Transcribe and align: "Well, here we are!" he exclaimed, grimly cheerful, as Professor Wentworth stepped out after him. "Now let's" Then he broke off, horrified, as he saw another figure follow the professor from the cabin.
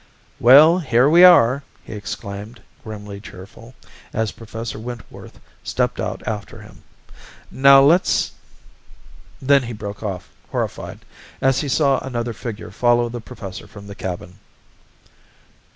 "Well, 0.39 0.79
here 0.79 1.07
we 1.07 1.23
are!" 1.23 1.61
he 1.83 1.93
exclaimed, 1.93 2.63
grimly 2.83 3.19
cheerful, 3.21 3.75
as 4.13 4.31
Professor 4.31 4.79
Wentworth 4.79 5.39
stepped 5.63 5.99
out 5.99 6.27
after 6.27 6.59
him. 6.63 6.81
"Now 7.51 7.83
let's" 7.83 8.31
Then 9.43 9.61
he 9.61 9.73
broke 9.73 10.01
off, 10.01 10.27
horrified, 10.49 11.05
as 11.39 11.61
he 11.61 11.67
saw 11.69 11.99
another 11.99 12.33
figure 12.33 12.71
follow 12.71 13.09
the 13.09 13.21
professor 13.21 13.67
from 13.67 13.85
the 13.85 13.93
cabin. 13.93 14.39